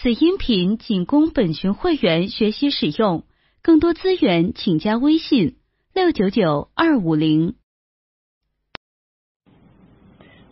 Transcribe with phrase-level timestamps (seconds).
[0.00, 3.24] 此音频仅供本群会员学习使用，
[3.64, 5.56] 更多资源请加微信
[5.92, 7.56] 六九九二五零。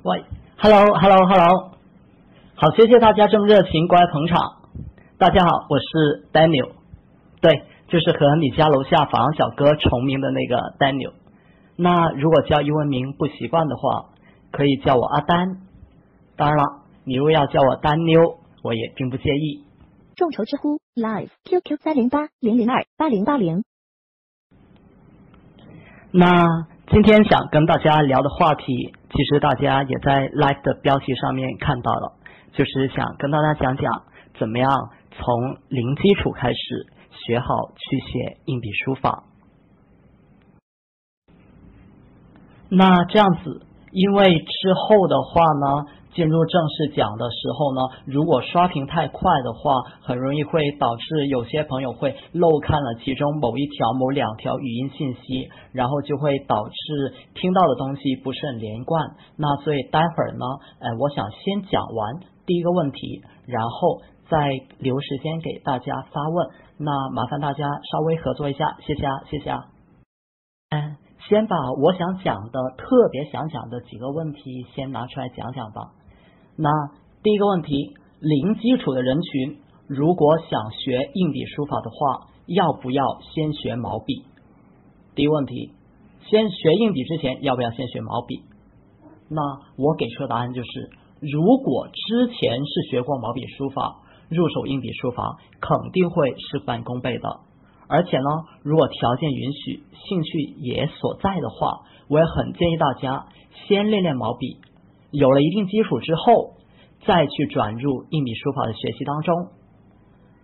[0.02, 0.24] 喂
[0.56, 1.76] ，Hello，Hello，Hello，
[2.56, 4.62] 好，谢谢大家这么热情过来捧场。
[5.16, 6.72] 大家好，我是 Daniel，
[7.40, 11.12] 对，就是和你家楼下法郎小哥重名的那个 Daniel。
[11.76, 14.06] 那如果叫英文名不习惯的话，
[14.50, 15.60] 可以叫我阿丹。
[16.34, 18.38] 当然了，你如果要叫我丹妞。
[18.66, 19.62] 我也并不介意。
[20.16, 23.62] 众筹知乎 Live QQ 三零八零零二八零八零。
[26.10, 32.16] 那今天想跟大家聊的话题，其实大家也在 Live 的标题上面看到了，
[32.54, 34.02] 就是想跟大家讲讲
[34.36, 34.68] 怎么样
[35.12, 37.46] 从零基础开始学好
[37.76, 39.22] 去写硬笔书法。
[42.68, 45.95] 那这样子，因为之后的话呢。
[46.16, 59.10] 进入正式讲的时候呢，如果刷屏太快的话，很容易会导致有些朋友会漏看了其中某一条、某两条语音信息，然后就会导致听到的东西不是很连贯。
[59.36, 60.44] 那所以待会儿呢，
[60.80, 64.48] 哎，我想先讲完第一个问题，然后再
[64.78, 66.48] 留时间给大家发问。
[66.78, 69.66] 那麻烦大家稍微合作一下，谢谢啊，谢谢啊。
[71.28, 75.90] 先把我想讲的、特别想讲的几个问题先拿出来讲讲吧。
[76.58, 76.70] 那
[77.22, 84.24] 第一个问题，零基础的人群如果想学硬笔书法的话，要不要先学毛笔？
[85.14, 85.72] 第一个问题，
[86.28, 88.42] 先学硬笔之前要不要先学毛笔？
[89.28, 89.42] 那
[89.76, 90.90] 我给出的答案就是，
[91.20, 97.40] 如果之前是学过毛笔书法，入手硬笔书法肯定会事半功倍的。
[97.88, 98.24] 而且呢，
[98.62, 103.26] 如果条件允许，兴趣也所在的话，我也很建议大家
[103.68, 104.58] 先练练毛笔。
[105.16, 106.52] 有了一定基础之后，
[107.06, 109.34] 再去转入硬笔书法的学习当中。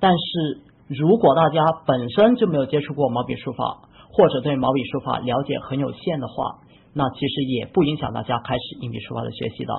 [0.01, 3.83] 但是如果大家本身就没有接触过毛笔书法，
[4.15, 6.61] 或者对毛笔书法了解很有限的话，
[6.95, 9.75] 那其实也不影响大家开始硬笔书法的学习的。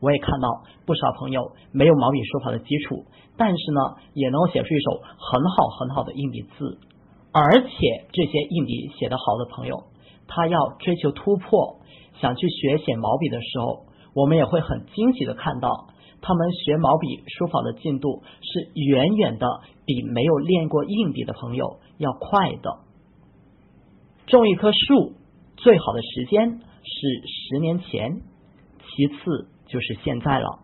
[0.00, 3.06] 我也看到不少朋友没有毛笔书法的基础，
[3.36, 3.80] 但是呢，
[4.14, 6.78] 也能够写出一手很好很好的硬笔字。
[7.32, 9.82] 而且这些硬笔写得好的朋友，
[10.28, 11.80] 他要追求突破，
[12.20, 13.87] 想去学写毛笔的时候。
[14.14, 15.88] 我们也会很惊喜的看到，
[16.20, 19.46] 他们学毛笔书法的进度是远远的
[19.84, 22.78] 比没有练过硬笔的朋友要快的。
[24.26, 25.14] 种一棵树
[25.56, 28.20] 最好的时间是十年前，
[28.80, 30.60] 其次就是现在了。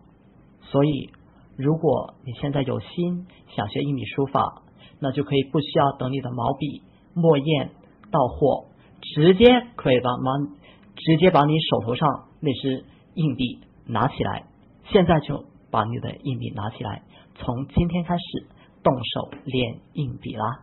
[0.63, 1.11] 所以，
[1.57, 4.63] 如果你现在有心想学硬笔书法，
[5.01, 6.83] 那就可以不需要等你的毛笔
[7.15, 7.71] 墨砚
[8.11, 8.67] 到货，
[9.01, 9.45] 直接
[9.77, 10.33] 可以把毛
[10.97, 12.09] 直接把你手头上
[12.41, 12.85] 那支。
[13.15, 14.47] 硬币拿起来，
[14.87, 17.03] 现在就把你的硬币拿起来，
[17.35, 18.47] 从今天开始
[18.83, 20.61] 动手练硬笔啦。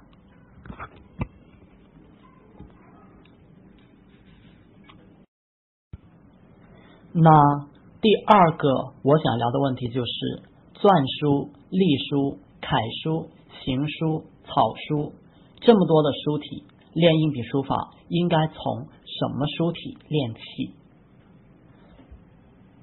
[7.13, 7.67] 那
[7.99, 10.43] 第二个我想聊的问题就是
[10.75, 10.89] 篆
[11.19, 13.29] 书、隶书、楷书、
[13.63, 15.13] 行书、草书
[15.59, 16.63] 这么多的书体，
[16.93, 20.80] 练硬笔书法应该从什么书体练起？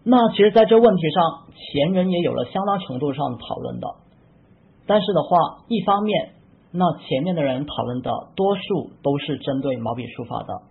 [0.04, 3.88] 那其实，在这问题上，前人也有了相当程度上的讨论的。
[4.86, 6.32] 但是的话，一方面，
[6.72, 10.62] 那前面的人讨论的多数都是针对毛笔书法的。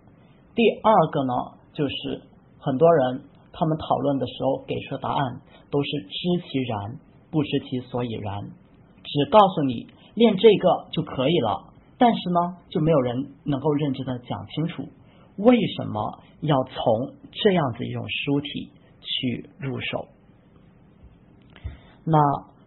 [0.56, 1.32] 第二个呢，
[1.72, 2.22] 就是
[2.58, 3.22] 很多人
[3.52, 5.40] 他们讨论的时候给出的答案
[5.70, 6.98] 都是知其然，
[7.30, 8.42] 不知其所以然，
[9.04, 11.68] 只告诉你练这个就可以了。
[11.96, 14.82] 但是呢，就没有人能够认真的讲清楚
[15.36, 18.72] 为什么要从这样子一种书体。
[19.00, 20.08] 去入手。
[22.04, 22.18] 那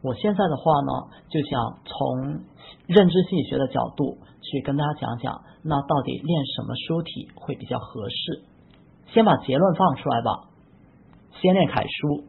[0.02, 0.92] 我现在的话呢，
[1.30, 2.44] 就想从
[2.88, 8.44] 认知心理学的角度去跟大家讲讲，那到底练什么书体会比较合适？
[9.08, 10.50] 先把结论放出来吧。
[11.42, 12.24] 先练楷书。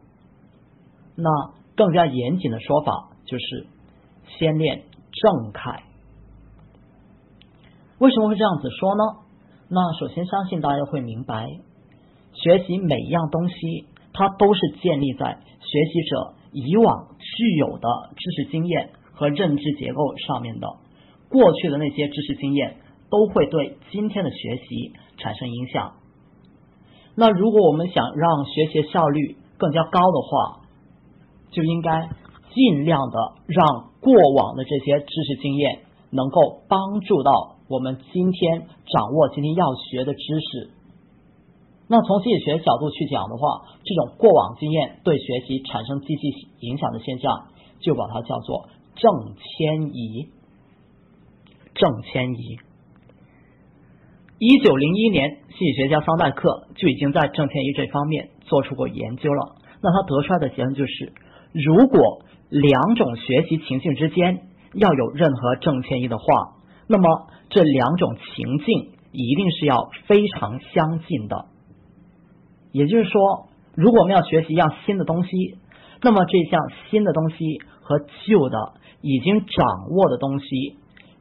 [1.15, 1.29] 那
[1.75, 3.67] 更加严谨的说法就是
[4.37, 5.83] 先练正楷。
[7.99, 9.03] 为什么会这样子说呢？
[9.69, 11.47] 那首先相信大家会明白，
[12.33, 13.87] 学习每一样东西。
[14.13, 20.67] 它都是建立在学习者以往具有的知识经验和认知结构上面的。
[21.29, 22.77] 过去的那些知识经验
[23.09, 25.93] 都会对今天的学习产生影响。
[27.15, 30.61] 那如果我们想让学习效率更加高的话，
[31.51, 32.09] 就应该
[32.53, 35.79] 尽量的让过往的这些知识经验
[36.11, 40.71] 能够帮助到我们今天掌握今天要学的知识。
[41.87, 47.47] 那从心理学角度去讲的话，这种过往经验对学习产生积极影响的现象，
[47.79, 50.29] 就把它叫做正迁移。
[51.75, 52.57] 正迁移。
[54.37, 59.55] 一九零一年，心理学家桑代克就已经在正迁移这方面做出过研究了。
[59.81, 61.13] 那他得出来的结论就是，
[61.51, 66.25] 如果两种学习情境之间要有任何正迁移的话，
[66.87, 71.47] 那么这两种情境一定是要非常相近的。
[72.73, 75.29] 也就是说，如果我们要学习一样新的东西，
[76.01, 76.59] 那么这项
[76.89, 77.37] 新的东西
[77.81, 80.45] 和旧的已经掌握的东西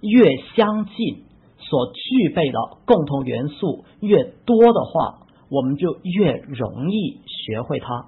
[0.00, 0.25] 越
[0.56, 1.25] 相近，
[1.58, 8.06] 所具备的共同元素越多的话，我们就越容易学会它。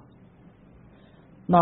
[1.47, 1.59] 那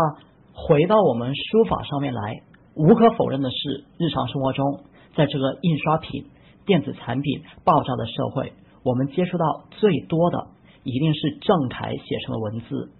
[0.54, 2.42] 回到我们书法上面来，
[2.74, 4.80] 无可否认的是，日常生活中，
[5.14, 6.24] 在这个印刷品、
[6.64, 10.53] 电子产品爆炸的社会，我们接触到最多的。
[10.84, 12.92] 一定是正楷写成的文字。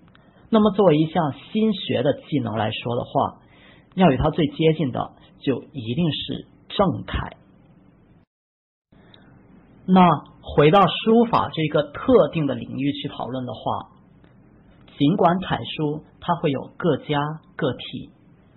[0.51, 3.41] 那么，作为一项新学的技能来说的话，
[3.95, 7.37] 要与它最接近的，就一定是正楷。
[9.87, 10.01] 那
[10.41, 13.91] 回到书法这个特定的领域去讨论的话，
[14.97, 17.21] 尽管楷书它会有各家
[17.57, 18.11] 各体，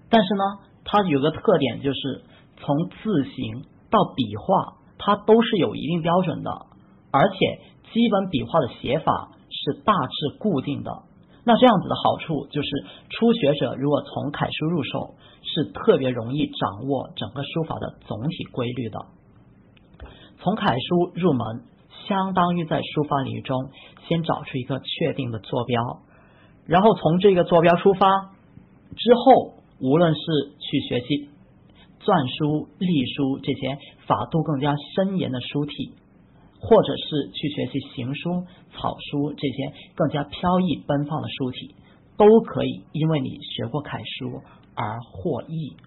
[0.09, 0.43] 但是呢，
[0.85, 2.21] 它有个特点就是
[2.57, 6.51] 从字形到笔画，它都是有一定标准的，
[7.11, 7.59] 而且。
[7.93, 10.91] 基本笔画的写法是大致固定的，
[11.43, 12.69] 那这样子的好处就是，
[13.09, 18.99] 初学者如果从楷书入手，是特别容易掌握整个书法的总体规律的。
[20.39, 21.63] 从楷书入门，
[22.07, 23.71] 相当于在书法领域中
[24.07, 26.01] 先找出一个确定的坐标，
[26.65, 28.07] 然后从这个坐标出发，
[28.95, 30.21] 之后无论是
[30.59, 31.29] 去学习
[32.01, 35.93] 篆书、隶书这些法度更加森严的书体。
[36.67, 38.43] 或者是去学习行书、
[38.73, 41.75] 草书这些更加飘逸奔放的书体，
[42.17, 44.41] 都可以因为你学过楷书
[44.75, 45.77] 而获益。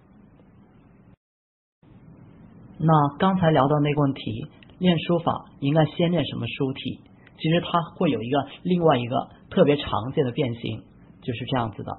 [2.78, 4.46] 那刚才聊到那个问题，
[4.78, 7.00] 练书法应该先练什么书体？
[7.36, 10.82] 其实它会有一个另外一个特别常见的变形，
[11.20, 11.92] 就是这样子的。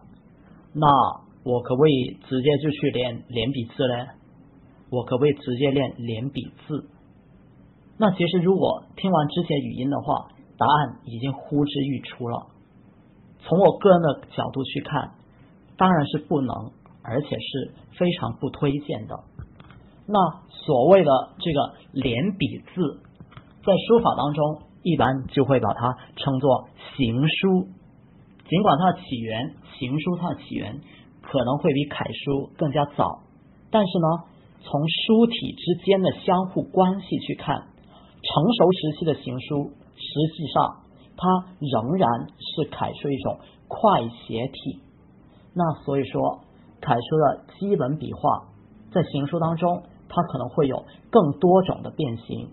[0.73, 0.87] 那
[1.43, 4.07] 我可不可以直接就去练连笔字嘞？
[4.89, 6.89] 我可不可以直接练连笔字？
[8.01, 12.48] 那其实，如果听完之前语音的话，答案已经呼之欲出了。
[13.42, 15.12] 从我个人的角度去看，
[15.77, 16.71] 当然是不能，
[17.03, 19.19] 而且是非常不推荐的。
[20.07, 20.18] 那
[20.50, 23.01] 所谓的这个连笔字，
[23.63, 27.68] 在书法当中一般就会把它称作行书。
[28.50, 30.81] 尽管它的起源，行书它的起源
[31.21, 33.21] 可能会比楷书更加早，
[33.69, 34.24] 但是呢，
[34.63, 37.68] 从书体之间的相互关系去看。
[38.23, 40.83] 成熟时期的行书，实际上
[41.18, 42.07] 它仍然
[42.38, 44.79] 是楷书一种快写体。
[45.53, 46.41] 那所以说，
[46.79, 48.47] 楷书的基本笔画
[48.91, 52.50] 在行书当中，它可能会有更多种的变形。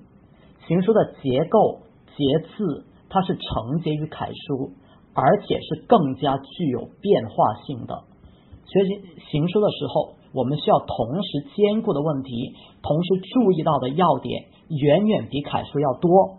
[0.67, 1.81] 行书的结构
[2.17, 4.73] 结字，它是承接于楷书，
[5.15, 8.05] 而且是更加具有变化性的。
[8.67, 14.47] 学习行书的时候，我们需要同时兼顾的问题，同时注意到的要点。
[14.69, 16.39] 远远比楷书要多，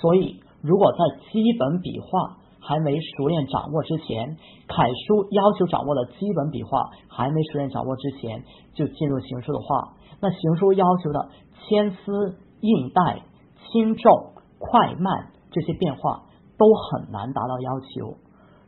[0.00, 0.98] 所以如果在
[1.32, 4.36] 基本笔画还没熟练掌握之前，
[4.66, 8.44] 楷书要求掌握的基本笔画还没熟练掌握之前，
[8.74, 11.28] 就进入行书的话，那行书要求的
[11.60, 13.22] 牵丝、印带、
[13.70, 16.22] 轻重、快慢这些变化
[16.56, 18.16] 都很难达到要求。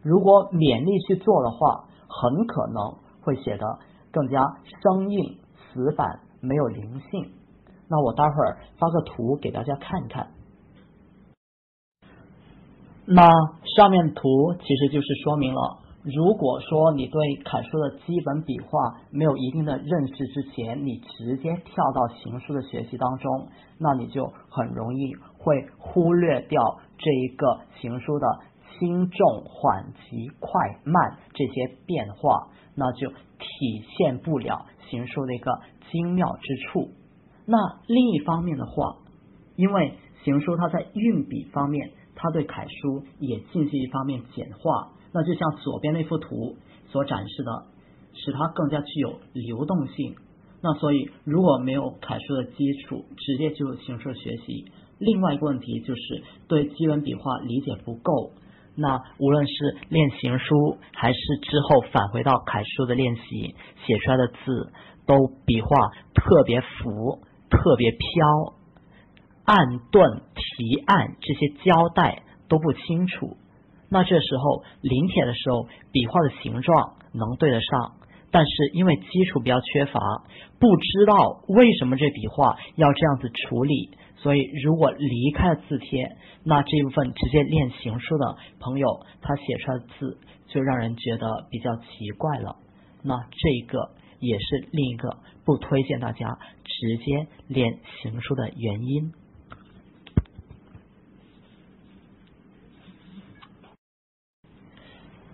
[0.02, 3.78] 如果勉力去做的话，很可能会写得
[4.12, 4.40] 更加
[4.82, 5.38] 生硬、
[5.72, 7.32] 死板，没有灵性。
[7.88, 10.28] 那我待会儿发个图给大家看一看。
[13.06, 13.22] 那
[13.76, 28.26] 上面图其实就是说明了，如果说你对楷书的基本笔画没有一定的认识之前，你直接跳到行书的学习当中，那你就很容易会忽略掉这一个行书的
[28.78, 30.50] 轻重缓急快
[30.84, 35.60] 慢这些变化，那就体现不了行书的一个
[35.92, 36.90] 精妙之处。
[37.46, 38.96] 那另一方面的话，
[39.54, 44.92] 因为行书它在运笔方面，它对楷书也进行一方面简化。
[45.12, 46.56] 那就像左边那幅图
[46.88, 47.66] 所展示的，
[48.12, 50.16] 使它更加具有流动性。
[50.60, 54.64] 那所以如果没有楷书的基础，直接就行书学习，
[54.98, 58.32] 另外一个问题就是对基本笔画理解不够。
[58.74, 63.54] 那无论是练行书，还是之后返回到楷书的练习，
[63.86, 64.72] 写出来的字
[65.06, 65.14] 都
[65.46, 65.68] 笔画
[66.12, 67.20] 特别浮。
[67.56, 68.54] 特别飘，
[69.44, 73.36] 按顿提按这些交代都不清楚。
[73.88, 77.92] 那这时候临帖的时候，笔画的形状能对得上，
[78.30, 80.00] 但是因为基础比较缺乏，
[80.58, 92.56] 不知道为什么这笔画要这样子处理，所以如果离开了字帖，那这一部分直接练行书的朋友，他写出来的字就让人觉得比较奇怪了。
[93.02, 99.12] 那这个也是另一个不推荐大家直接练行书的原因。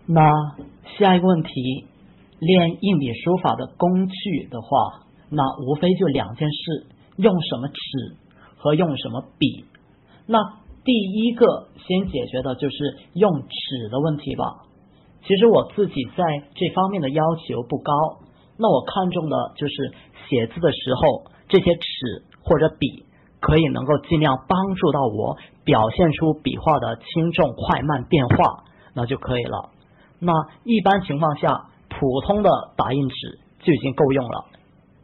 [0.07, 0.23] 那
[0.99, 1.87] 下一个问题，
[2.39, 6.87] 练硬笔书法的工具的话，那无非就两件事：
[7.17, 8.17] 用什么纸
[8.57, 9.65] 和用什么笔。
[10.27, 10.39] 那
[10.85, 14.45] 第一个先解决的就是用纸的问题吧。
[15.25, 16.25] 其实我自己在
[16.55, 17.93] 这方面的要求不高，
[18.63, 19.93] 那我看中的就是
[20.29, 23.05] 写字的时候，这些纸或者笔
[23.41, 28.63] 可以能够尽量帮助到我表现出笔画的轻重快慢变化，
[28.95, 29.71] 那就可以了。
[30.21, 34.45] 那一般情况下，普通的打印纸就已经够用了。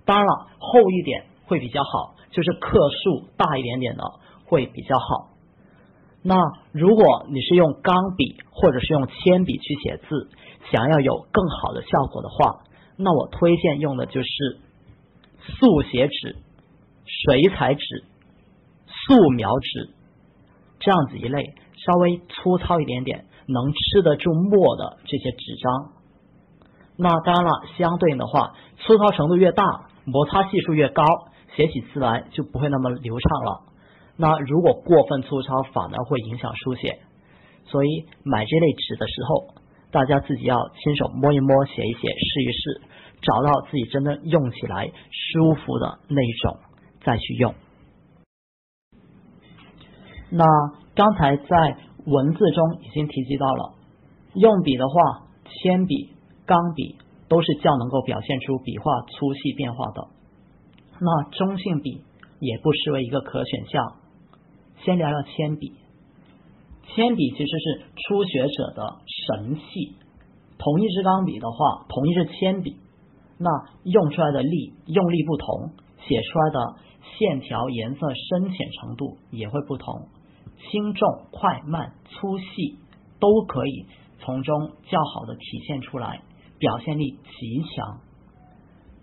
[0.05, 4.05] 当然了，厚一点会比较好，就是克数大一点点的
[4.47, 5.31] 会比较好。
[6.23, 6.37] 那
[6.73, 10.31] 如果你是用钢笔或者是用铅笔去写字，
[10.71, 12.61] 想要有更好的效果的话，
[12.99, 14.29] 那我推荐用的就是
[15.41, 16.37] 速写纸、
[17.07, 18.05] 水彩纸、
[18.87, 19.91] 素描纸
[20.81, 21.55] 这样子一类，
[21.87, 23.25] 稍微粗糙一点点。
[23.51, 25.93] 能吃得住墨的这些纸张，
[26.99, 31.03] 那当然了，相对应的话，粗糙程度越大，摩擦系数越高，
[31.57, 33.63] 写起字来就不会那么流畅了。
[34.19, 36.99] 那如果过分粗糙，反而会影响书写。
[37.65, 39.55] 所以买这类纸的时候，
[39.93, 42.83] 大家自己要亲手摸一摸，写一写，试一试，
[43.23, 46.61] 找到自己真正用起来舒服的那种，
[47.05, 47.55] 再去用。
[50.31, 50.45] 那
[50.95, 51.79] 刚才在。
[52.07, 53.75] 文字中已经提及到了，
[54.33, 56.15] 用笔的话，铅笔、
[56.47, 56.97] 钢笔
[57.29, 60.09] 都是较能够表现出笔画粗细变化的。
[61.01, 62.03] 那中性笔
[62.41, 63.97] 也不失为一个可选项。
[64.83, 65.75] 先聊聊铅笔，
[66.87, 68.97] 铅笔其实是初学者的
[69.37, 69.61] 神器。
[70.57, 72.79] 同一支钢笔的话，同一支铅笔，
[73.39, 73.51] 那
[73.85, 76.75] 用出来的力用力不同，写出来的
[77.19, 80.09] 线条颜色深浅程度也会不同。
[80.59, 82.79] 轻重、快慢、粗细
[83.21, 83.87] 都可以
[84.19, 86.21] 从中较好的体现出来，
[86.59, 88.01] 表现力极强。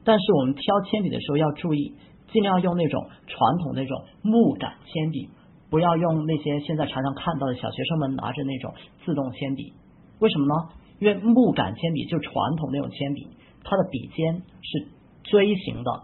[0.04, 1.96] 但是我们挑铅笔的时候要注意，
[2.32, 5.30] 尽量用那种传统那种木杆铅笔，
[5.70, 8.74] 不要用那些现在常常看到的小学生们拿着那种
[9.06, 9.74] 自动铅笔。
[10.20, 10.70] 为什么呢？
[11.00, 13.27] 因为木杆铅笔就传统那种铅笔，
[13.65, 14.88] 它的笔尖是
[15.24, 16.03] 锥形的，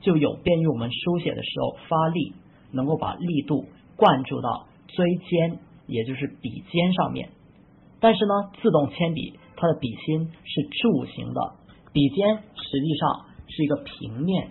[0.00, 2.32] 就有便于我们书写的时候发力，
[2.72, 4.68] 能够把力度灌注到。
[4.86, 5.58] 锥尖，
[5.88, 7.30] 也就是笔尖上面，
[7.98, 11.54] 但是呢，自动铅笔它的笔芯是柱形的，
[11.92, 14.50] 笔尖实际上是一个平面，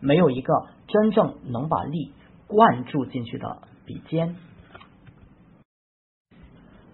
[0.00, 0.52] 没有一个
[0.88, 2.10] 真正能把力
[2.48, 4.34] 灌注进去的笔尖。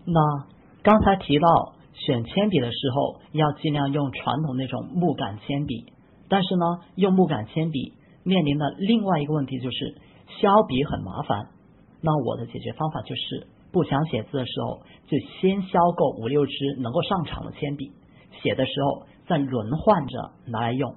[0.05, 0.47] 那
[0.83, 5.93] 刚才提到选铅笔的时候，要尽量用传统那种木杆铅笔，
[6.29, 6.65] 但是呢，
[6.97, 7.95] 用木杆铅笔
[8.25, 9.97] 面临的另外一个问题就是
[10.41, 11.49] 削笔很麻烦。
[12.01, 17.93] 那我的解决方法就是，不想写字的时候，就先削够五六支能够上场的铅笔，
[18.43, 20.97] 写的时候再轮换着拿来用。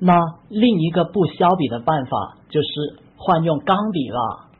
[0.00, 0.14] 那
[0.50, 2.68] 另一个不削笔的办法就是
[3.16, 4.50] 换用钢笔了。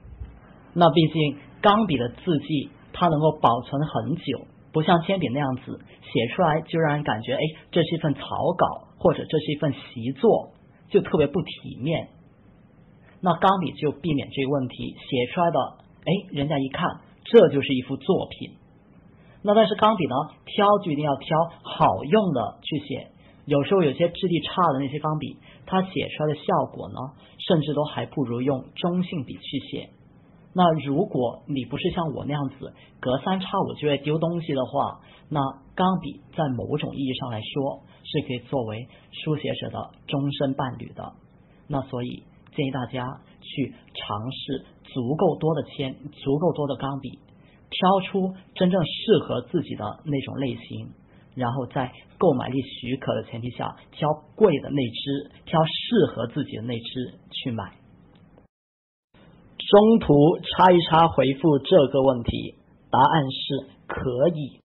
[0.73, 8.21] 那毕竟钢笔的字迹它能够保存很久，不像铅笔那样子写出来就让人感觉，哎，这是一份草
[8.57, 10.55] 稿或者这是一份习作，
[10.89, 12.09] 就特别不体面。
[13.21, 15.59] 那钢笔就避免这个问题，写出来的，
[16.07, 18.57] 哎，人家一看，这就是一幅作品。
[19.43, 20.15] 那但是钢笔呢，
[20.47, 23.09] 挑就一定要挑好用的去写。
[23.47, 25.37] 有时候有些质地差的那些钢笔，
[25.67, 26.97] 它写出来的效果呢，
[27.39, 29.91] 甚至都还不如用中性笔去写。
[30.55, 35.41] 那如果你不是像我那样子隔三差五就会丢东西的话，那
[35.75, 41.13] 钢笔在某种意义上来说是可以作为书写者的终身伴侣的。
[41.69, 42.25] 那所以。
[42.57, 43.05] 建议大家
[43.41, 47.19] 去尝试足够多的铅，足够多的钢笔，
[47.69, 50.93] 挑出真正适合自己的那种类型，
[51.35, 57.73] 然后在购买力许可的前提下，挑贵的那支，挑适合自己的那支去买。
[59.71, 62.55] 中途插一插回复这个问题，
[62.91, 64.61] 答案是可以。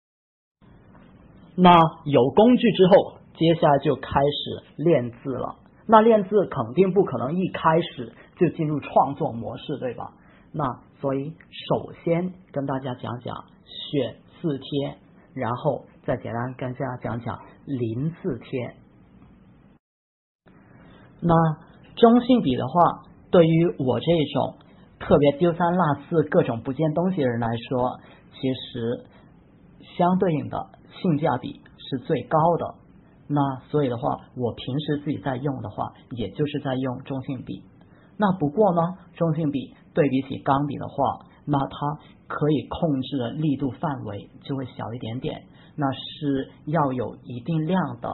[1.55, 1.71] 那
[2.05, 5.55] 有工具之后，接下来就开始练字了。
[5.87, 10.13] 那练字肯定不可能一开始就进入创作模式，对吧？
[10.51, 11.33] 那所以
[11.69, 13.35] 首先跟大家讲讲
[13.65, 14.97] 选字帖，
[15.33, 18.75] 然后再简单跟大家讲讲临字贴。
[21.21, 21.33] 那
[21.95, 24.55] 中性笔的话，对于我这种
[25.07, 27.97] 特别丢三落四、各种不见东西的人来说，
[28.33, 29.05] 其实
[29.95, 30.67] 相对应的
[31.01, 32.75] 性价比是最高的。
[33.29, 37.63] 那所以的话，我平时自己在用的话，也就是在用中性笔。
[38.17, 38.81] 那不过呢，
[39.15, 41.77] 中性笔对比起钢笔的话，那它
[42.27, 45.43] 可以控制的力度范围就会小一点点。
[45.77, 48.09] 那是要有一定量的，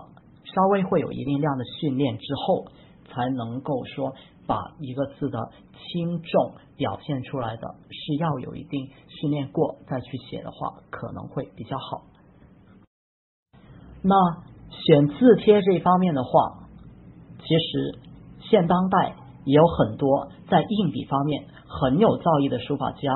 [0.45, 2.65] 稍微会有一定量的训练之后。
[3.05, 12.03] 才能够说把一个字的轻重表现出来的是要有一定训练过再去写的话，可能会比较好。
[14.01, 14.15] 那
[14.69, 16.67] 选字帖这方面的话，
[17.39, 17.99] 其实
[18.41, 23.13] 现当代也有很多在硬笔方面很有造诣的书法家，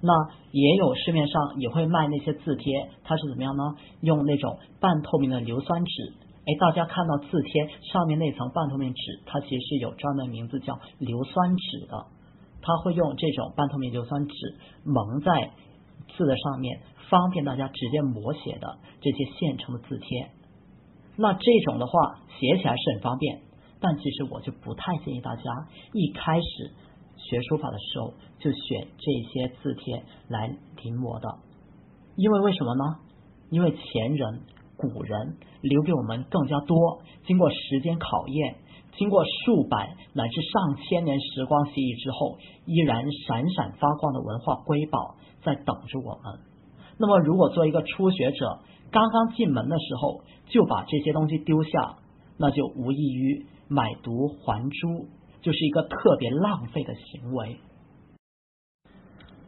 [0.00, 0.12] 那
[0.50, 3.76] 也有市面上也会卖那些字帖，它是怎么样呢？
[4.00, 6.14] 用那种半透明的硫酸纸。
[6.50, 12.06] 哎，大家看到字帖上面那层半透明纸，它其实是有专门名字叫硫酸纸的。
[12.60, 14.34] 它会用这种半透明硫酸纸
[14.84, 15.52] 蒙在
[16.16, 20.30] 字的上面，方便大家直接摹写的这些现成的字帖。
[21.16, 23.42] 那这种的话写起来是很方便，
[23.80, 25.42] 但其实我就不太建议大家
[25.92, 26.72] 一开始
[27.16, 30.48] 学书法的时候就选这些字帖来
[30.82, 31.38] 临摹的，
[32.16, 32.96] 因为为什么呢？
[33.50, 34.40] 因为前人。
[34.80, 38.56] 古人留给我们更加多，经过时间考验，
[38.96, 46.40] 经过数百乃至上千年时光洗礼之后，依然闪闪发光的文化瑰宝在等着我们。
[46.98, 48.60] 那么，如果做一个初学者，
[48.90, 51.96] 刚刚进门的时候就把这些东西丢下，
[52.36, 55.08] 那就无异于买椟还珠，
[55.40, 57.58] 就是一个特别浪费的行为。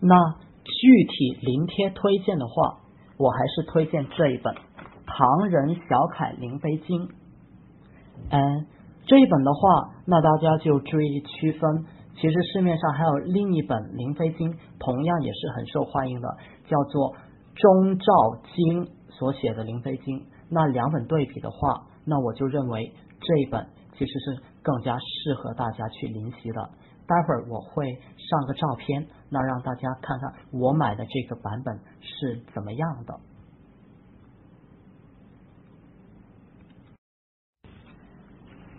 [0.00, 0.16] 那
[0.64, 2.80] 具体临帖推荐的话，
[3.18, 4.54] 我还是推荐这一本。
[5.14, 7.08] 唐人小楷灵飞经，
[8.30, 8.66] 嗯，
[9.04, 11.84] 这一本的话，那大家就注意区分。
[12.14, 16.28] 其实市面上还有另一本灵飞经，同样也是很受欢迎的，
[16.66, 17.14] 叫做
[17.54, 20.24] 钟兆经所写的灵飞经。
[20.48, 26.70] 那两本对比的话，那我就认为这一本其实是更加适合大家去临习的。
[27.06, 27.84] 待会儿我会
[28.16, 33.18] 上个照片，那让大家看看我买的这个版本是怎么样的。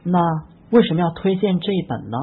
[0.04, 0.20] 那
[0.72, 2.18] 为什么要推荐这一本呢？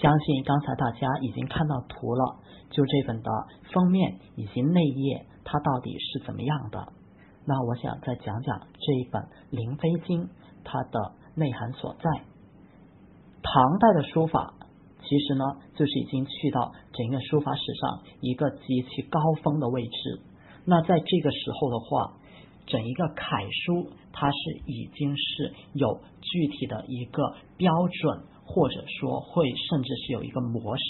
[0.00, 2.36] 相信刚才大家已经看到图了，
[2.70, 3.30] 就这本的
[3.72, 6.92] 封面以及内页，它到底是怎么样的？
[7.44, 10.24] 那我想再讲讲这一本《灵飞经》
[10.64, 12.10] 它的内涵所在。
[13.42, 14.54] 唐代的书法
[15.02, 20.20] 其实呢，就是已经去到整个书法史上一个极其高峰的位置。
[20.64, 22.12] 那在这个时候的话，
[22.68, 30.82] 整一个楷书，它是已经是有具体的一个标准，或者说会甚至是有一个模式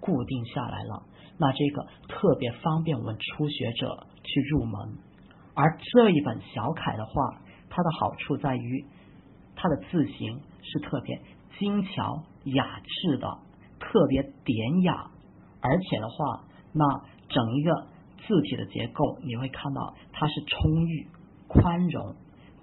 [0.00, 1.02] 固定下来了。
[1.38, 4.98] 那这个特别方便我们初学者去入门。
[5.54, 8.84] 而这一本小楷的话，它的好处在于
[9.56, 11.18] 它的字形是特别
[11.58, 13.38] 精巧雅致的，
[13.80, 15.10] 特别典雅，
[15.62, 16.84] 而且的话，那
[17.28, 17.93] 整一个。
[18.26, 21.06] 字体的结构你会看到它是充裕、
[21.46, 22.14] 宽容、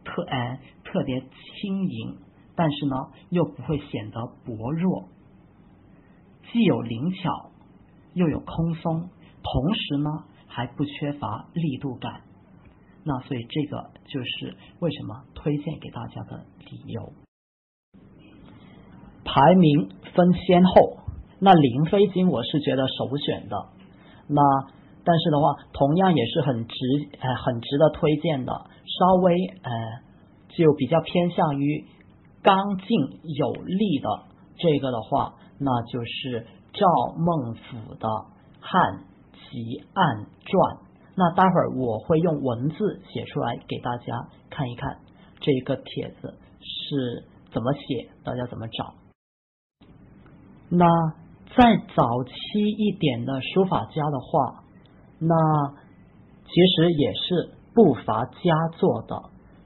[0.04, 2.18] 特哎特别轻盈，
[2.56, 2.96] 但是呢
[3.30, 5.10] 又不会显得薄弱，
[6.52, 7.52] 既有灵巧
[8.14, 9.10] 又有空松，
[9.44, 12.22] 同时呢还不缺乏力度感。
[13.04, 17.14] 那所以这个就是为什么推荐给大家的理由。
[19.24, 20.98] 排名分先后，
[21.40, 23.70] 那灵飞经我是觉得首选的，
[24.28, 24.42] 那。
[25.04, 26.76] 但是的话，同样也是很值，
[27.20, 28.54] 呃，很值得推荐的。
[28.54, 29.72] 稍微呃，
[30.50, 31.86] 就比较偏向于
[32.44, 32.88] 刚劲
[33.36, 34.10] 有力的
[34.58, 36.86] 这个的话，那就是赵
[37.18, 38.08] 孟俯的
[38.60, 40.76] 《汉集案传》。
[41.16, 45.00] 那待会儿我会用文字写出来给大家看一看，
[45.40, 48.94] 这个帖子是怎么写，大家怎么找。
[50.70, 50.86] 那
[51.58, 52.34] 在早期
[52.78, 54.62] 一点的书法家的话。
[55.22, 55.36] 那
[56.44, 59.16] 其实也是不乏佳作的，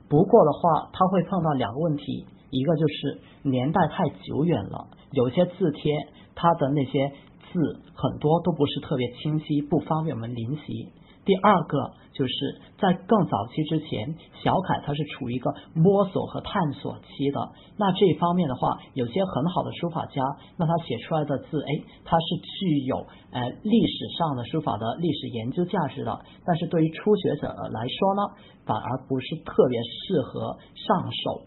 [0.09, 5.93] 不过的话，他会碰到两个问题，一个就是年代太久远了，有些字帖
[6.35, 7.09] 它的那些
[7.51, 10.91] 字很多都不是特别清晰，不方便我们临习；
[11.23, 17.51] 第二个就是在更早期之前，小楷它是处于一个摸索和探索期的。
[17.75, 20.23] 那这方面的话，有些很好的书法家，
[20.55, 26.21] 那他写出来的字，哎，它是具有呃历史上的书法的历史研究价值的。
[26.45, 28.21] 但是对于初学者来说呢，
[28.65, 31.41] 反而不是特别适合上手。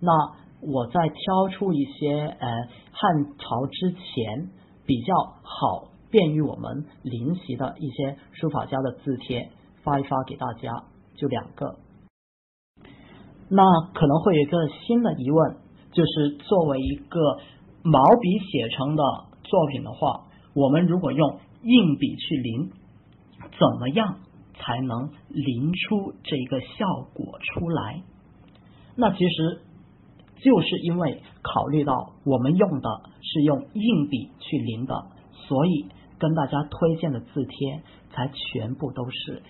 [0.00, 0.10] 那
[0.66, 2.48] 我再挑出一些呃
[2.92, 4.48] 汉朝之前
[4.86, 9.50] 比较好、便于我们临习的一些书法家的字帖。
[9.84, 11.76] 发一发给大家，就两个。
[13.50, 15.56] 那可能会有一个新的疑问，
[15.92, 17.20] 就是作为一个
[17.82, 19.02] 毛笔写成的
[19.44, 22.70] 作品的话，我们如果用硬笔去临，
[23.40, 24.20] 怎么样
[24.54, 28.02] 才能临出这一个效果出来？
[28.96, 29.60] 那其实
[30.40, 32.88] 就是因为考虑到我们用的
[33.20, 34.94] 是用硬笔去临的，
[35.32, 35.86] 所以
[36.18, 39.42] 跟大家推荐的字帖才全部都是。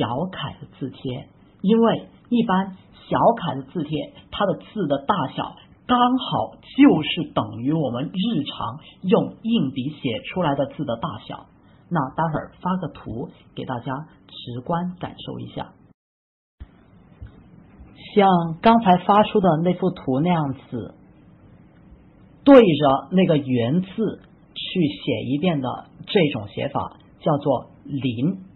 [0.00, 1.28] 小楷的字帖，
[1.60, 2.74] 因为一般
[3.06, 11.46] 小楷的字帖，它的字的大小刚好就是等于我们日常用硬笔写出来的字的大小。
[11.90, 15.72] 那待会儿发个图给大家直观感受一下，
[18.14, 20.94] 像刚才发出的那幅图那样子，
[22.44, 23.88] 对着那个圆字
[24.54, 25.68] 去写一遍的
[26.06, 28.49] 这种写法叫做临。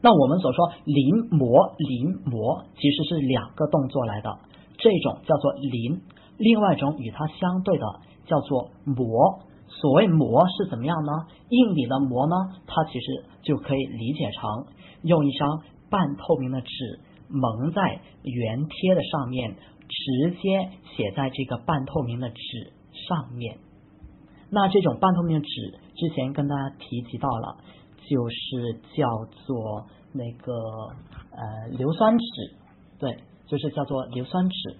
[0.00, 4.30] 那我们所说临摹临摹其实是两个动作来的，
[4.78, 6.00] 这种叫做临，
[6.38, 7.84] 另外一种与它相对的
[8.26, 9.42] 叫做摹。
[9.66, 11.12] 所谓摹是怎么样呢？
[11.50, 14.66] 硬笔的摹呢，它其实就可以理解成
[15.02, 19.56] 用一张半透明的纸蒙在圆贴的上面，
[19.88, 22.72] 直接写在这个半透明的纸
[23.08, 23.58] 上面。
[24.50, 27.58] 那这种半透明的纸之前跟大家提及到了。
[28.08, 29.06] 就是叫
[29.44, 30.52] 做那个
[31.30, 32.24] 呃硫酸纸，
[32.98, 33.16] 对，
[33.46, 34.76] 就是叫做硫酸纸。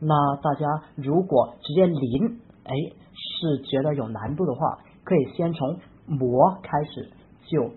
[0.00, 2.74] 那大家如果直接临，哎，
[3.14, 7.10] 是觉得有难度的话，可以先从摹开始，
[7.46, 7.70] 就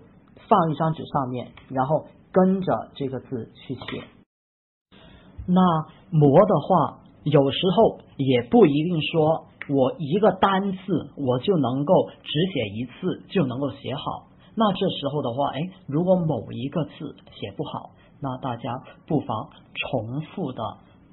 [0.48, 4.04] 放一张纸上面，然后跟着这个字去写。
[5.46, 5.60] 那
[6.12, 10.78] 摹的话，有时候也不一定说我一个单字
[11.16, 14.29] 我就能够只写一次就能够写好。
[14.54, 20.62] 那这时候的话，哎，如果某一个字写不好，那大家不妨重复的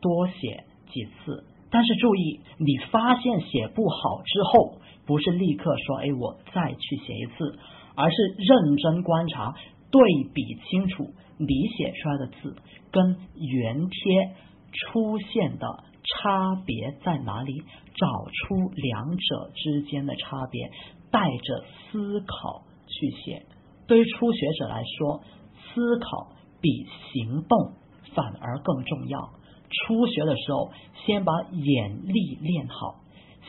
[0.02, 1.46] 多写几次。
[1.70, 7.60] 但是注意，你发现写不好之后，不是立刻说，哎，我再去写一次，
[7.96, 9.54] 而是认真观察，
[9.92, 10.02] 对
[10.34, 11.06] 比清楚
[11.38, 11.48] 你
[11.78, 12.56] 写出来的字
[12.92, 14.36] 跟原贴
[14.72, 15.68] 出现的
[16.04, 17.62] 差别在哪里，
[17.96, 20.72] 找出两者之间的差别，
[21.12, 22.64] 带着思考。
[23.00, 23.46] 去写，
[23.88, 25.22] 对于初学者来说，
[25.54, 27.74] 思考比行动
[28.16, 29.30] 反而更重要。
[29.70, 30.72] 初学的时候，
[31.06, 33.02] 先把眼力练好，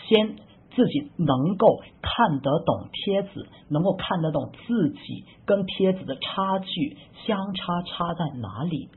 [0.09, 0.37] 先
[0.75, 8.91] 自己能够看得懂帖子，能够看得懂自己跟帖子的差距相差差在哪里，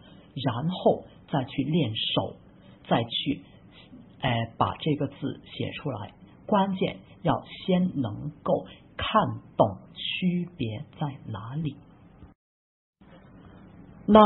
[0.43, 2.35] 然后再去练手，
[2.87, 3.41] 再去
[4.19, 6.13] 哎把这个字写出来。
[6.47, 8.65] 关键要先能够。
[9.01, 11.75] 看懂区别在哪里？
[14.05, 14.19] 那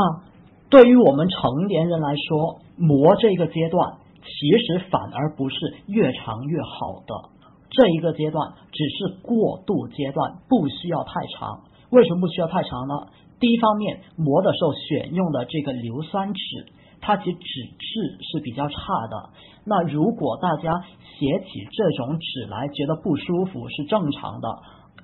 [0.68, 7.30] 对于我们成年人来说，磨这个阶段其实反而不是越长越好的，
[7.70, 11.64] 这一个阶段只是过渡阶段，不需要太长。
[11.90, 12.94] 为什么不需要太长呢？
[13.40, 16.66] 第一方面，磨的时候选用的这个硫酸纸。
[16.98, 18.76] 它其纸质是比较差
[19.08, 19.30] 的，
[19.66, 20.70] 那如果大家
[21.18, 24.48] 写起这种纸来觉得不舒服是正常的，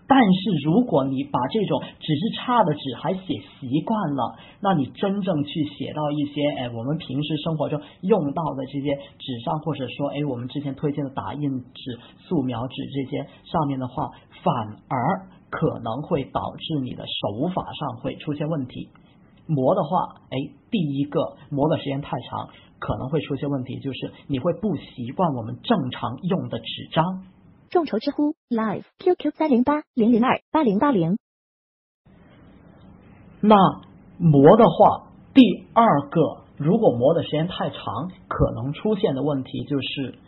[0.07, 3.20] 但是如果你把这种纸质差的纸还写
[3.59, 11.98] 习惯了，那你真正去写到一些哎我们平时生活中用到的这些纸上，或者说哎我们之前推荐的打印纸、
[12.29, 14.11] 素描纸这些上面的话，
[14.44, 14.55] 反
[14.88, 18.90] 而可能会导致你的手法上会出现问题。
[19.48, 20.38] 磨的话，哎，
[20.70, 22.48] 第一个磨的时间太长，
[22.85, 27.23] 可能会出现问题，就是你会不习惯我们正常用的纸张。
[27.71, 31.16] 众筹知乎 Live QQ 三零八零零二八零八零。
[33.40, 33.55] 那
[34.18, 35.42] 磨的话，第
[35.73, 40.18] 二个，如果磨的时间太长，可能出现的问题就是，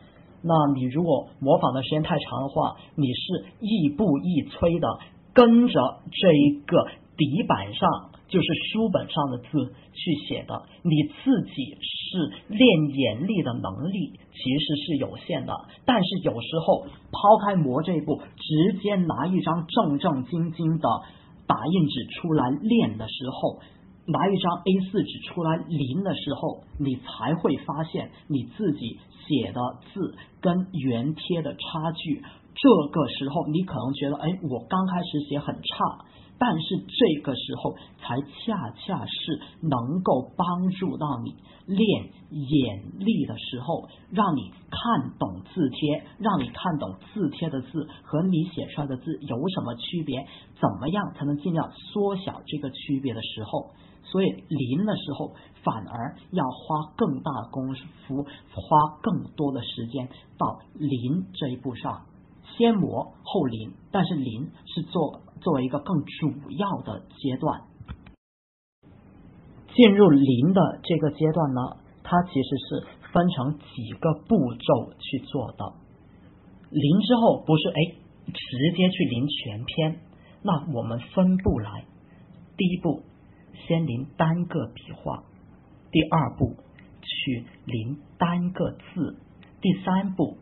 [0.41, 4.89] 那你如果模仿的时间太长的话，你是亦步亦催的
[5.33, 5.75] 跟着
[6.13, 6.87] 这一个
[7.17, 8.14] 底板上。
[8.29, 15.53] 就是书本上的字去写的，你自己是练眼力的能力其实是有限的。
[15.85, 20.89] 但是有时候抛开磨这一步，直接拿一张正正经经的
[21.47, 23.61] 打印纸出来练的时候，
[24.07, 29.61] 拿一张 A 四纸出来临的时候，你才会发现你自己写的
[29.93, 32.23] 字跟原贴的差距。
[32.57, 36.05] 这个时候，你可能觉得，哎，我刚开始写很差。
[36.39, 41.35] 但是这个时候才恰恰是能够帮助到你
[41.67, 50.27] 练眼力的时候，让你看懂字帖，让你看懂字帖的字和你写出来的字有什么区别，
[50.61, 53.71] 怎么样才能尽量缩小这个区别的时候，
[54.03, 57.75] 所以临的时候反而要花更大的功
[58.07, 62.03] 夫，花更多的时间到临这一步上。
[62.57, 67.63] 先磨后临，但是临是做作为一个更主要的阶段。
[69.75, 71.61] 进入临的这个阶段呢，
[72.05, 75.75] 它其实是分成几个步骤去做的。
[76.71, 77.95] 临之后不是哎
[78.27, 80.01] 直接去临全篇，
[80.43, 81.85] 那我们分步来。
[82.57, 83.03] 第一步
[83.67, 85.25] 先临单个笔画，
[85.91, 86.55] 第二步
[87.03, 89.19] 去临单个字，
[89.61, 90.37] 第三步。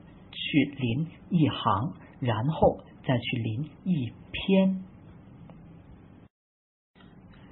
[0.52, 4.84] 去临一行，然后再去临一篇。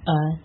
[0.05, 0.37] 嗯，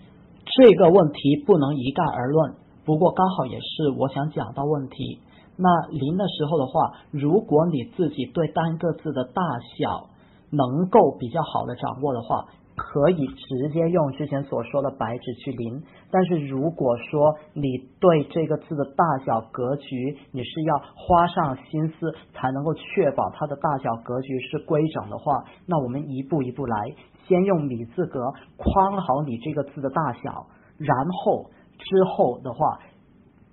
[0.43, 5.19] 这个问题不能一概而论，不过刚好也是我想讲到问题。
[5.55, 9.41] 那临的时候的话，如果你自己对单个字的大
[9.77, 10.09] 小
[10.49, 12.47] 能够比较好的掌握的话。
[12.77, 26.93] 可以直接用之前所说的白纸去临，但是如果说你对这个字的大小格局，你是要花上心思才能够确保它的大小格局是规整的话，那我们一步一步来，
[27.27, 30.45] 先用米字格框好你这个字的大小，
[30.77, 32.79] 然后之后的话，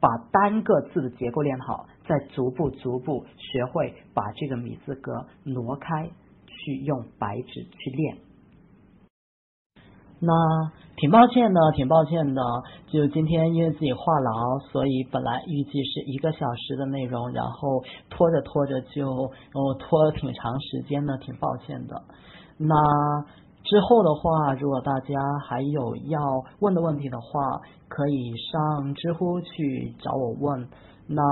[0.01, 6.11] 把单个字的结构练好，再逐步逐步学会把这个米字格挪开，
[6.47, 8.19] 去用白纸去练。
[10.25, 12.43] 那挺抱歉的，挺抱歉的。
[12.87, 22.01] 就今天因为自己话痨，所以本来预计是一个小时的内容，然后拖着拖着就哦拖了挺长时间的，挺抱歉的。
[22.57, 22.75] 那
[23.65, 26.21] 之后的话，如果大家还有要
[26.61, 30.69] 问的问题的话，可以上知乎去找我问。
[31.09, 31.23] 那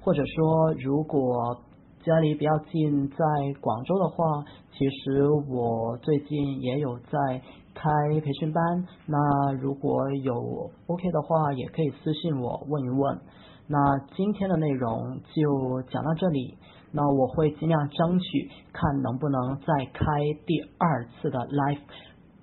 [0.00, 1.56] 或者说，如果
[2.04, 3.16] 家里比较近，在
[3.60, 7.40] 广州的话，其实我最近也有在。
[7.78, 13.20] 开培训班，那如果有 OK 的话，也可以私信我问一问。
[13.68, 13.78] 那
[14.16, 16.58] 今天的内容就讲到这里，
[16.90, 20.04] 那我会尽量争取看能不能再开
[20.44, 21.78] 第二次的 live，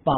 [0.06, 0.14] 把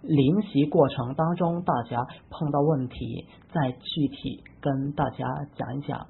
[0.00, 6.06] 临习过程当中大家碰到问题再具体跟大家讲一讲。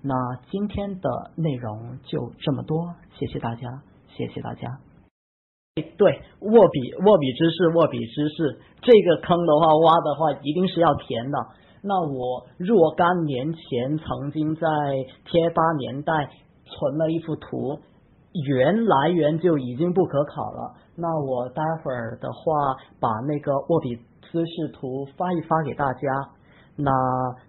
[0.00, 0.14] 那
[0.50, 3.82] 今天的内容就这么多，谢谢大家，
[4.16, 4.87] 谢谢大家。
[5.82, 11.38] 对，握笔握笔知识，握笔知识，这个坑的话，挖的话一定是要填的。
[11.82, 14.66] 那我若干年前曾经在
[15.24, 16.28] 贴吧年代
[16.64, 17.78] 存了一幅图，
[18.46, 20.74] 原来源就已经不可考了。
[20.96, 23.96] 那我待会儿的话，把那个握笔
[24.30, 26.00] 姿势图发一发给大家，
[26.76, 26.90] 那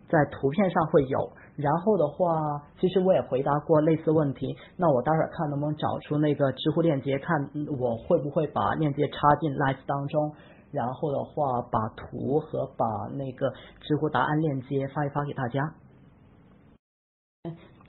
[0.07, 1.31] 在图片上会有。
[1.61, 4.55] 然后的话，其实我也回答过类似问题。
[4.77, 10.31] 那我待会儿看能不能找出那个知乎链接，看我会不会把链接插进 live 当中。
[10.71, 15.73] 然后的话，把图和把那个知乎答案链接发一发给大家。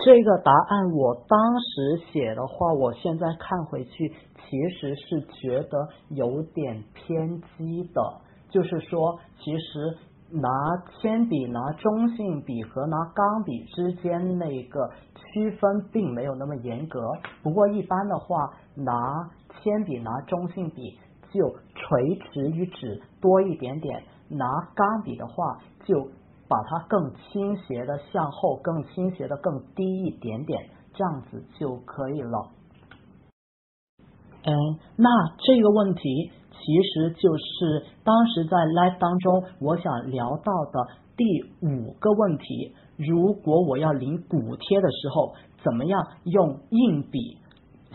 [0.04, 8.20] 这个答案我当时写的话，我现在看回去，其实是觉得有点偏激的。
[8.48, 9.96] 就是说，其实。
[10.32, 10.48] 拿
[11.00, 17.00] 铅笔、拿中性笔和拿钢笔之间那个区分并没有那么严格，
[17.42, 19.28] 不过一般的话，拿
[19.60, 20.98] 铅笔、拿中性笔
[21.32, 26.08] 就垂直于纸多一点点，拿钢笔的话就
[26.48, 32.50] 把它更倾斜的向后，更倾斜的更低一点点，这样子就可以了。
[34.44, 34.54] 嗯，
[34.96, 36.32] 那这个问题。
[36.62, 41.24] 其实就是当时在 live 当中，我想聊到的第
[41.62, 47.38] 五个问题：如果我要临补贴的时候，怎么样用硬笔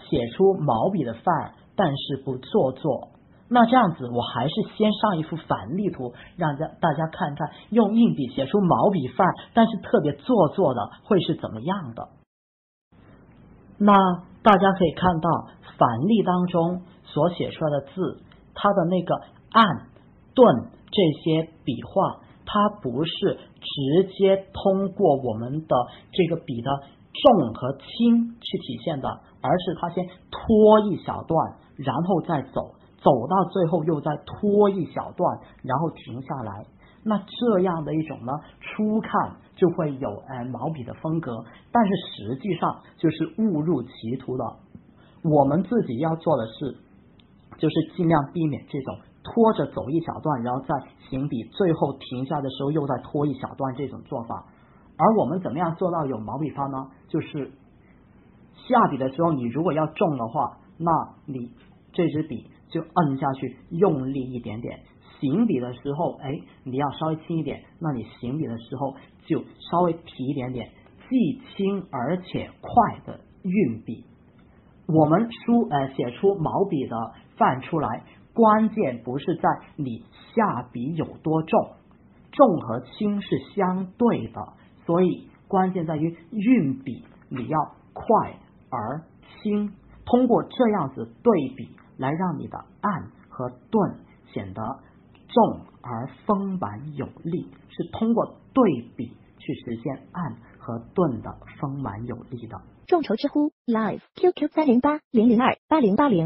[0.10, 3.10] 写出毛笔的范，但是不做作？
[3.48, 12.10] 那这样子，我还是先上一幅反例图，让大大家看看用硬笔写出毛笔范，但是特别做作的会是怎么样的？
[13.78, 13.94] 那
[14.42, 15.30] 大家可以看到
[15.78, 18.25] 反例当中所写出来的字。
[18.56, 19.14] 它的那个
[19.52, 19.64] 按、
[20.34, 23.12] 顿这些笔画，它不是
[23.60, 25.76] 直接通过我们的
[26.12, 26.72] 这个笔的
[27.14, 29.10] 重和轻去体现的，
[29.42, 36.66] 而是它先拖一小段，然后再走，走到最后又再拖一小段，然后停下来。
[37.08, 44.58] 那这样的一种呢，初看就会有呃毛笔的风格，但是实际上就是误入歧途了。
[45.24, 46.76] 我们自己要做的是，
[47.58, 50.76] 就是尽量避免这种拖着走一小段，然后再
[51.10, 54.46] 行笔，最后停下的时候又再拖一小段这种做法。
[54.98, 56.78] 而我们怎么样做到有毛笔法呢？
[57.10, 57.52] 就是
[58.68, 60.92] 下笔的时候，你如果要重的话，那
[61.26, 61.52] 你
[61.92, 64.80] 这支笔就摁下去，用力一点点。
[65.20, 66.30] 行笔的时候，哎，
[66.64, 70.70] 你要稍微轻一点，那你行笔的时候就稍微提一点点，
[71.10, 74.06] 既轻而且快的运笔。
[74.88, 76.96] 我们书呃写出毛笔的
[77.38, 81.72] 泛出来，关键不是在你下笔有多重，
[82.32, 84.54] 重和轻是相对的，
[84.86, 89.04] 所以关键在于运笔你要快而
[89.42, 89.74] 轻，
[90.06, 94.00] 通过这样子对比来让你的按和顿
[94.34, 94.62] 显得。
[95.28, 102.62] 重而丰满有力，是通过对比去实现按和顿的丰满有力的。
[102.88, 106.24] 众筹知乎 Live QQ 三零八零零二八零八零。